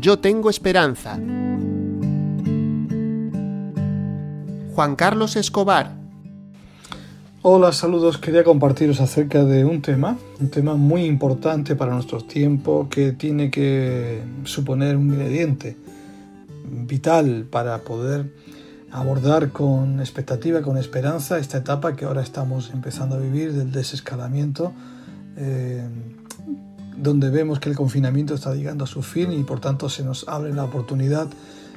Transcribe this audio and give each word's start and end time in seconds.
Yo 0.00 0.20
tengo 0.20 0.48
esperanza. 0.48 1.18
Juan 4.74 4.94
Carlos 4.94 5.34
Escobar. 5.34 5.96
Hola, 7.42 7.72
saludos. 7.72 8.18
Quería 8.18 8.44
compartiros 8.44 9.00
acerca 9.00 9.44
de 9.44 9.64
un 9.64 9.82
tema, 9.82 10.16
un 10.38 10.50
tema 10.50 10.74
muy 10.74 11.04
importante 11.04 11.74
para 11.74 11.94
nuestros 11.94 12.28
tiempos 12.28 12.86
que 12.88 13.10
tiene 13.10 13.50
que 13.50 14.22
suponer 14.44 14.96
un 14.96 15.08
ingrediente 15.14 15.76
vital 16.64 17.46
para 17.50 17.78
poder 17.78 18.32
abordar 18.92 19.50
con 19.50 19.98
expectativa, 19.98 20.62
con 20.62 20.78
esperanza 20.78 21.38
esta 21.38 21.58
etapa 21.58 21.96
que 21.96 22.04
ahora 22.04 22.22
estamos 22.22 22.70
empezando 22.70 23.16
a 23.16 23.18
vivir 23.18 23.52
del 23.52 23.72
desescalamiento, 23.72 24.72
eh, 25.36 25.86
donde 26.98 27.30
vemos 27.30 27.60
que 27.60 27.68
el 27.68 27.76
confinamiento 27.76 28.34
está 28.34 28.54
llegando 28.54 28.84
a 28.84 28.86
su 28.86 29.02
fin 29.02 29.32
y 29.32 29.42
por 29.44 29.60
tanto 29.60 29.88
se 29.88 30.04
nos 30.04 30.28
abre 30.28 30.52
la 30.52 30.64
oportunidad 30.64 31.28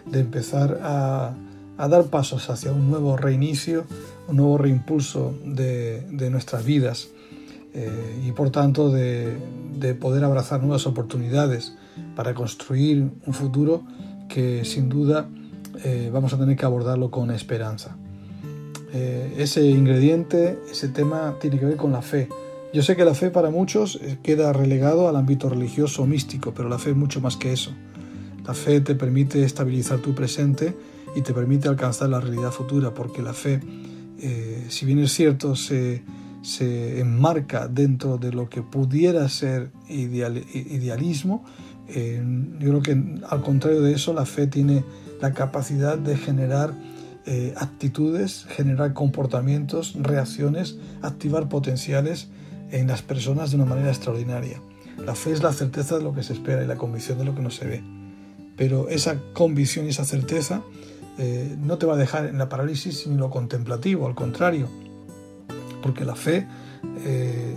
de 0.05 0.19
empezar 0.19 0.79
a, 0.83 1.33
dar 1.77 2.05
pasos 2.05 2.49
hacia 2.51 2.71
un 2.71 2.91
nuevo 2.91 3.17
reinicio, 3.17 3.85
un 4.27 4.37
nuevo 4.37 4.57
reimpulso 4.57 5.33
de, 5.43 6.29
nuestras 6.29 6.63
vidas 6.63 7.09
eh, 7.73 8.23
y 8.27 8.31
por 8.33 8.51
tanto 8.51 8.91
de, 8.91 9.37
poder 9.99 10.23
abrazar 10.23 10.61
nuevas 10.61 10.85
oportunidades 10.85 11.73
para 12.15 12.35
construir 12.35 13.09
un 13.25 13.33
futuro 13.33 13.83
que 14.29 14.63
sin 14.63 14.89
duda 14.89 15.27
eh, 15.83 16.11
vamos 16.13 16.33
a 16.33 16.37
tener 16.37 16.55
que 16.55 16.65
abordarlo 16.65 17.09
con 17.09 17.31
esperanza. 17.31 17.95
Eh, 18.93 19.35
ese 19.37 19.65
ingrediente, 19.65 20.59
ese 20.69 20.89
tema 20.89 21.35
tiene 21.39 21.59
que 21.59 21.65
ver 21.65 21.77
con 21.77 21.91
la 21.91 22.01
fe. 22.01 22.27
Yo 22.73 22.81
sé 22.83 22.95
que 22.95 23.03
la 23.03 23.13
fe 23.13 23.31
para 23.31 23.49
muchos 23.49 23.99
eh, 24.01 24.17
queda 24.23 24.53
relegado 24.53 25.09
al 25.09 25.15
ámbito 25.17 25.49
religioso 25.49 26.03
o 26.03 26.07
místico, 26.07 26.53
pero 26.53 26.69
la 26.69 26.79
fe 26.79 26.91
es 26.91 26.95
mucho 26.95 27.19
más 27.19 27.35
que 27.35 27.51
eso. 27.51 27.71
La 28.45 28.53
fe 28.53 28.79
te 28.81 28.95
permite 28.95 29.43
estabilizar 29.43 29.99
tu 29.99 30.15
presente 30.15 30.75
y 31.15 31.21
te 31.21 31.33
permite 31.33 31.67
alcanzar 31.67 32.09
la 32.09 32.21
realidad 32.21 32.51
futura, 32.51 32.93
porque 32.93 33.21
la 33.21 33.33
fe, 33.33 33.59
si 34.69 34.85
bien 34.85 34.99
es 34.99 35.11
cierto, 35.11 35.55
se, 35.55 36.01
enmarca 36.99 37.67
dentro 37.67 38.17
de 38.17 38.31
lo 38.31 38.49
que 38.49 38.61
pudiera 38.61 39.27
ser 39.29 39.71
idealismo, 39.89 41.43
yo 41.87 42.69
creo 42.69 42.81
que 42.81 42.91
al 43.29 43.41
contrario 43.41 43.81
de 43.81 43.93
eso, 43.93 44.13
la 44.13 44.25
fe 44.25 44.47
tiene 44.47 44.83
la 45.21 45.33
capacidad 45.33 45.97
de 45.97 46.17
generar 46.17 46.73
eh, 47.25 47.53
actitudes, 47.55 48.47
generar 48.49 48.93
comportamientos, 48.93 49.95
reacciones, 50.01 50.79
activar 51.03 51.49
potenciales 51.49 52.29
en 52.71 52.87
las 52.87 53.01
personas 53.01 53.51
de 53.51 53.57
una 53.57 53.65
manera 53.65 53.89
extraordinaria. 53.89 54.61
La 54.97 55.15
fe 55.15 55.31
es 55.31 55.41
la 55.41 55.53
certeza 55.53 55.97
de 55.97 56.03
lo 56.03 56.13
que 56.13 56.23
se 56.23 56.33
espera 56.33 56.63
y 56.63 56.67
la 56.67 56.77
convicción 56.77 57.17
de 57.17 57.25
lo 57.25 57.35
que 57.35 57.41
no 57.41 57.49
se 57.49 57.65
ve. 57.65 57.83
Pero 58.55 58.89
esa 58.89 59.17
convicción 59.33 59.85
y 59.85 59.89
esa 59.89 60.05
certeza 60.05 60.61
eh, 61.17 61.55
no 61.59 61.77
te 61.77 61.85
va 61.85 61.95
a 61.95 61.97
dejar 61.97 62.27
en 62.27 62.37
la 62.37 62.49
parálisis 62.49 63.05
en 63.05 63.17
lo 63.17 63.29
contemplativo, 63.29 64.07
al 64.07 64.15
contrario. 64.15 64.67
Porque 65.81 66.05
la 66.05 66.15
fe 66.15 66.47
eh, 67.05 67.55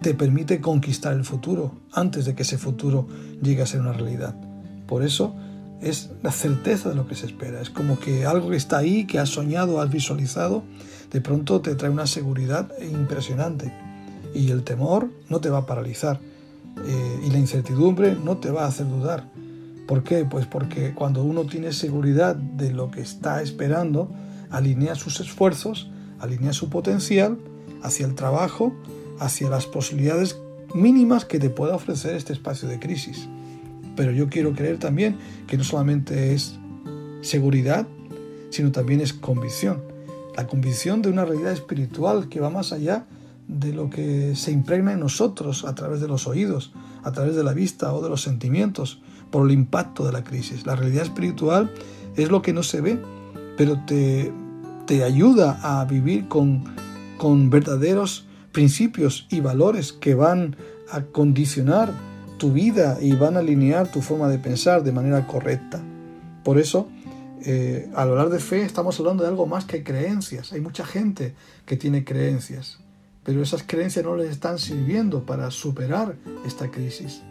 te 0.00 0.14
permite 0.14 0.60
conquistar 0.60 1.14
el 1.14 1.24
futuro 1.24 1.72
antes 1.92 2.24
de 2.24 2.34
que 2.34 2.42
ese 2.42 2.58
futuro 2.58 3.06
llegue 3.40 3.62
a 3.62 3.66
ser 3.66 3.80
una 3.80 3.92
realidad. 3.92 4.34
Por 4.86 5.02
eso 5.02 5.34
es 5.80 6.10
la 6.22 6.32
certeza 6.32 6.90
de 6.90 6.94
lo 6.94 7.06
que 7.06 7.14
se 7.14 7.26
espera. 7.26 7.60
Es 7.60 7.70
como 7.70 7.98
que 7.98 8.26
algo 8.26 8.50
que 8.50 8.56
está 8.56 8.78
ahí, 8.78 9.06
que 9.06 9.18
has 9.18 9.30
soñado, 9.30 9.80
has 9.80 9.90
visualizado, 9.90 10.62
de 11.10 11.20
pronto 11.20 11.60
te 11.60 11.74
trae 11.74 11.90
una 11.90 12.06
seguridad 12.06 12.70
impresionante. 12.80 13.72
Y 14.34 14.50
el 14.50 14.62
temor 14.62 15.10
no 15.28 15.40
te 15.40 15.50
va 15.50 15.58
a 15.58 15.66
paralizar. 15.66 16.20
Eh, 16.84 17.20
y 17.26 17.30
la 17.30 17.38
incertidumbre 17.38 18.14
no 18.14 18.38
te 18.38 18.50
va 18.50 18.64
a 18.64 18.68
hacer 18.68 18.88
dudar. 18.88 19.30
¿Por 19.86 20.02
qué? 20.02 20.24
Pues 20.24 20.46
porque 20.46 20.94
cuando 20.94 21.22
uno 21.22 21.44
tiene 21.44 21.72
seguridad 21.72 22.34
de 22.34 22.72
lo 22.72 22.90
que 22.90 23.00
está 23.00 23.42
esperando, 23.42 24.10
alinea 24.50 24.94
sus 24.94 25.20
esfuerzos, 25.20 25.90
alinea 26.20 26.52
su 26.52 26.70
potencial 26.70 27.38
hacia 27.82 28.06
el 28.06 28.14
trabajo, 28.14 28.72
hacia 29.18 29.50
las 29.50 29.66
posibilidades 29.66 30.38
mínimas 30.74 31.24
que 31.24 31.38
te 31.38 31.50
pueda 31.50 31.74
ofrecer 31.74 32.14
este 32.14 32.32
espacio 32.32 32.68
de 32.68 32.78
crisis. 32.78 33.28
Pero 33.96 34.12
yo 34.12 34.28
quiero 34.28 34.54
creer 34.54 34.78
también 34.78 35.18
que 35.46 35.58
no 35.58 35.64
solamente 35.64 36.32
es 36.32 36.54
seguridad, 37.20 37.86
sino 38.50 38.72
también 38.72 39.00
es 39.00 39.12
convicción. 39.12 39.82
La 40.36 40.46
convicción 40.46 41.02
de 41.02 41.10
una 41.10 41.24
realidad 41.24 41.52
espiritual 41.52 42.28
que 42.28 42.40
va 42.40 42.48
más 42.48 42.72
allá 42.72 43.04
de 43.48 43.72
lo 43.72 43.90
que 43.90 44.34
se 44.36 44.52
impregna 44.52 44.92
en 44.92 45.00
nosotros 45.00 45.64
a 45.64 45.74
través 45.74 46.00
de 46.00 46.08
los 46.08 46.26
oídos, 46.26 46.72
a 47.02 47.12
través 47.12 47.36
de 47.36 47.44
la 47.44 47.52
vista 47.52 47.92
o 47.92 48.02
de 48.02 48.08
los 48.08 48.22
sentimientos, 48.22 49.00
por 49.30 49.46
el 49.46 49.52
impacto 49.52 50.04
de 50.04 50.12
la 50.12 50.24
crisis. 50.24 50.66
La 50.66 50.76
realidad 50.76 51.04
espiritual 51.04 51.72
es 52.16 52.30
lo 52.30 52.42
que 52.42 52.52
no 52.52 52.62
se 52.62 52.80
ve, 52.80 52.98
pero 53.56 53.78
te, 53.86 54.32
te 54.86 55.04
ayuda 55.04 55.58
a 55.62 55.84
vivir 55.84 56.28
con, 56.28 56.64
con 57.18 57.50
verdaderos 57.50 58.26
principios 58.52 59.26
y 59.30 59.40
valores 59.40 59.92
que 59.92 60.14
van 60.14 60.56
a 60.90 61.02
condicionar 61.02 61.92
tu 62.38 62.52
vida 62.52 62.98
y 63.00 63.12
van 63.12 63.36
a 63.36 63.40
alinear 63.40 63.90
tu 63.90 64.02
forma 64.02 64.28
de 64.28 64.38
pensar 64.38 64.82
de 64.82 64.92
manera 64.92 65.26
correcta. 65.26 65.80
Por 66.44 66.58
eso, 66.58 66.88
eh, 67.44 67.90
al 67.94 68.10
hablar 68.10 68.28
de 68.30 68.38
fe 68.38 68.62
estamos 68.62 68.98
hablando 69.00 69.22
de 69.22 69.30
algo 69.30 69.46
más 69.46 69.64
que 69.64 69.82
creencias. 69.82 70.52
Hay 70.52 70.60
mucha 70.60 70.84
gente 70.84 71.34
que 71.66 71.76
tiene 71.76 72.04
creencias, 72.04 72.78
pero 73.24 73.42
esas 73.42 73.62
creencias 73.62 74.04
no 74.04 74.16
les 74.16 74.30
están 74.30 74.58
sirviendo 74.58 75.24
para 75.24 75.50
superar 75.50 76.16
esta 76.46 76.70
crisis, 76.70 77.22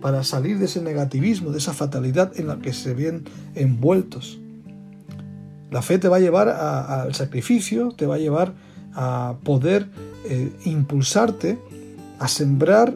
para 0.00 0.24
salir 0.24 0.58
de 0.58 0.66
ese 0.66 0.80
negativismo, 0.82 1.50
de 1.50 1.58
esa 1.58 1.72
fatalidad 1.72 2.32
en 2.38 2.46
la 2.46 2.58
que 2.58 2.72
se 2.72 2.94
ven 2.94 3.24
envueltos. 3.54 4.38
La 5.70 5.82
fe 5.82 5.98
te 5.98 6.08
va 6.08 6.16
a 6.16 6.20
llevar 6.20 6.48
al 6.48 7.14
sacrificio, 7.14 7.92
te 7.96 8.06
va 8.06 8.16
a 8.16 8.18
llevar 8.18 8.54
a 8.94 9.36
poder 9.42 9.88
eh, 10.24 10.52
impulsarte 10.64 11.58
a 12.18 12.28
sembrar 12.28 12.94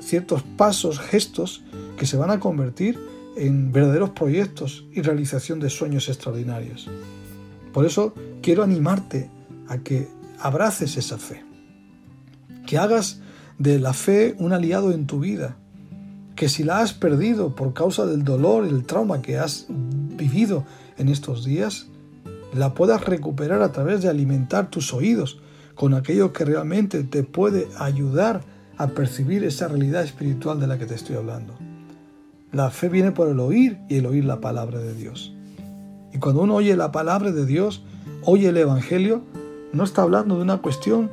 ciertos 0.00 0.42
pasos, 0.42 0.98
gestos 0.98 1.62
que 1.96 2.06
se 2.06 2.16
van 2.16 2.30
a 2.30 2.40
convertir 2.40 2.98
en 3.36 3.72
verdaderos 3.72 4.10
proyectos 4.10 4.86
y 4.92 5.02
realización 5.02 5.60
de 5.60 5.70
sueños 5.70 6.08
extraordinarios. 6.08 6.88
Por 7.72 7.86
eso 7.86 8.14
quiero 8.42 8.62
animarte 8.62 9.30
a 9.68 9.78
que 9.78 10.08
abraces 10.38 10.96
esa 10.96 11.18
fe, 11.18 11.44
que 12.66 12.78
hagas 12.78 13.20
de 13.58 13.78
la 13.78 13.92
fe 13.92 14.34
un 14.38 14.52
aliado 14.52 14.92
en 14.92 15.06
tu 15.06 15.20
vida, 15.20 15.56
que 16.34 16.48
si 16.48 16.64
la 16.64 16.80
has 16.80 16.92
perdido 16.92 17.54
por 17.54 17.72
causa 17.72 18.04
del 18.04 18.24
dolor 18.24 18.66
y 18.66 18.70
el 18.70 18.84
trauma 18.84 19.22
que 19.22 19.38
has 19.38 19.66
vivido 19.68 20.64
en 20.98 21.08
estos 21.08 21.44
días, 21.44 21.86
la 22.54 22.74
puedas 22.74 23.04
recuperar 23.04 23.62
a 23.62 23.72
través 23.72 24.02
de 24.02 24.08
alimentar 24.08 24.70
tus 24.70 24.92
oídos 24.92 25.40
con 25.74 25.94
aquello 25.94 26.32
que 26.32 26.44
realmente 26.44 27.04
te 27.04 27.22
puede 27.22 27.68
ayudar 27.78 28.42
a 28.78 28.88
percibir 28.88 29.44
esa 29.44 29.68
realidad 29.68 30.02
espiritual 30.02 30.60
de 30.60 30.66
la 30.66 30.78
que 30.78 30.86
te 30.86 30.94
estoy 30.94 31.16
hablando. 31.16 31.54
La 32.52 32.70
fe 32.70 32.88
viene 32.88 33.12
por 33.12 33.28
el 33.28 33.40
oír 33.40 33.78
y 33.88 33.96
el 33.96 34.06
oír 34.06 34.24
la 34.24 34.40
palabra 34.40 34.78
de 34.78 34.94
Dios. 34.94 35.34
Y 36.12 36.18
cuando 36.18 36.42
uno 36.42 36.54
oye 36.54 36.76
la 36.76 36.92
palabra 36.92 37.32
de 37.32 37.44
Dios, 37.44 37.82
oye 38.22 38.48
el 38.48 38.56
Evangelio, 38.56 39.22
no 39.72 39.84
está 39.84 40.02
hablando 40.02 40.36
de 40.36 40.42
una 40.42 40.58
cuestión 40.58 41.10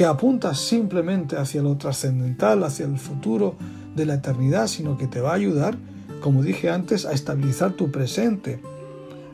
que 0.00 0.06
apunta 0.06 0.54
simplemente 0.54 1.36
hacia 1.36 1.60
lo 1.60 1.76
trascendental, 1.76 2.64
hacia 2.64 2.86
el 2.86 2.96
futuro 2.96 3.56
de 3.94 4.06
la 4.06 4.14
eternidad, 4.14 4.66
sino 4.66 4.96
que 4.96 5.06
te 5.06 5.20
va 5.20 5.32
a 5.32 5.34
ayudar, 5.34 5.76
como 6.22 6.42
dije 6.42 6.70
antes, 6.70 7.04
a 7.04 7.12
estabilizar 7.12 7.74
tu 7.74 7.90
presente, 7.90 8.62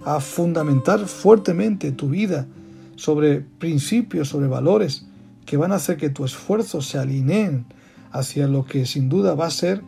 a 0.05 0.19
fundamentar 0.19 1.07
fuertemente 1.07 1.93
tu 1.93 2.09
vida 2.09 2.49
sobre 2.97 3.43
principios, 3.43 4.31
sobre 4.31 4.49
valores, 4.49 5.07
que 5.45 5.57
van 5.57 5.71
a 5.71 5.77
hacer 5.77 5.99
que 5.99 6.11
tu 6.11 6.25
esfuerzo 6.25 6.81
se 6.81 6.99
alineen 6.99 7.67
hacia 8.11 8.49
lo 8.49 8.65
que 8.65 8.87
sin 8.87 9.09
duda 9.09 9.37
va 9.37 9.47
a 9.47 9.51
ser 9.51 9.83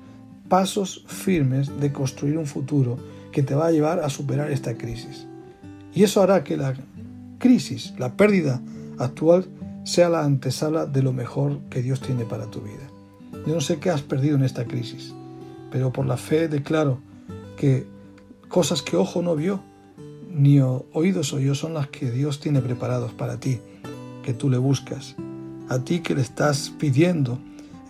pasos 0.48 1.04
firmes 1.08 1.80
de 1.80 1.92
construir 1.92 2.38
un 2.38 2.46
futuro 2.46 2.98
que 3.32 3.42
te 3.42 3.56
va 3.56 3.66
a 3.66 3.72
llevar 3.72 3.98
a 3.98 4.10
superar 4.10 4.52
esta 4.52 4.78
crisis. 4.78 5.26
Y 5.92 6.04
eso 6.04 6.22
hará 6.22 6.44
que 6.44 6.56
la 6.56 6.74
crisis, 7.40 7.94
la 7.98 8.16
pérdida 8.16 8.62
actual, 8.96 9.48
sea 9.84 10.08
la 10.08 10.24
antesala 10.24 10.86
de 10.86 11.02
lo 11.02 11.12
mejor 11.12 11.60
que 11.70 11.82
Dios 11.82 12.00
tiene 12.00 12.24
para 12.24 12.46
tu 12.46 12.60
vida. 12.60 12.88
Yo 13.46 13.54
no 13.54 13.60
sé 13.60 13.78
qué 13.78 13.90
has 13.90 14.02
perdido 14.02 14.36
en 14.36 14.44
esta 14.44 14.66
crisis, 14.66 15.14
pero 15.70 15.92
por 15.92 16.06
la 16.06 16.16
fe 16.16 16.48
declaro 16.48 16.98
que 17.56 17.86
cosas 18.48 18.82
que 18.82 18.96
ojo 18.96 19.22
no 19.22 19.36
vio, 19.36 19.62
ni 20.30 20.60
oídos 20.60 21.32
oyó 21.32 21.54
son 21.54 21.74
las 21.74 21.88
que 21.88 22.10
Dios 22.10 22.40
tiene 22.40 22.60
preparados 22.60 23.12
para 23.12 23.40
ti, 23.40 23.60
que 24.22 24.34
tú 24.34 24.50
le 24.50 24.58
buscas 24.58 25.16
a 25.68 25.80
ti 25.80 26.00
que 26.00 26.14
le 26.14 26.22
estás 26.22 26.72
pidiendo 26.78 27.38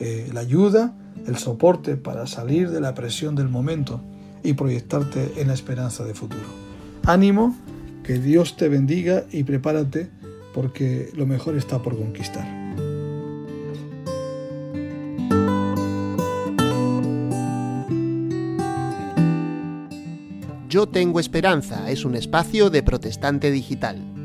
eh, 0.00 0.30
la 0.32 0.40
ayuda, 0.40 0.94
el 1.26 1.36
soporte 1.36 1.96
para 1.96 2.26
salir 2.26 2.70
de 2.70 2.80
la 2.80 2.94
presión 2.94 3.34
del 3.34 3.48
momento 3.48 4.00
y 4.42 4.54
proyectarte 4.54 5.34
en 5.36 5.48
la 5.48 5.54
esperanza 5.54 6.04
de 6.04 6.14
futuro. 6.14 6.44
Ánimo, 7.04 7.56
que 8.02 8.18
Dios 8.18 8.56
te 8.56 8.68
bendiga 8.68 9.24
y 9.30 9.44
prepárate 9.44 10.10
porque 10.58 11.10
lo 11.14 11.24
mejor 11.24 11.56
está 11.56 11.80
por 11.80 11.96
conquistar. 11.96 12.44
Yo 20.68 20.88
Tengo 20.88 21.20
Esperanza 21.20 21.88
es 21.88 22.04
un 22.04 22.16
espacio 22.16 22.70
de 22.70 22.82
protestante 22.82 23.52
digital. 23.52 24.17